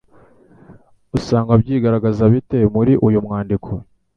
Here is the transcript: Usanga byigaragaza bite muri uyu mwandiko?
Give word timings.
Usanga 1.17 1.51
byigaragaza 1.61 2.23
bite 2.33 2.59
muri 2.73 2.93
uyu 3.07 3.19
mwandiko? 3.25 3.69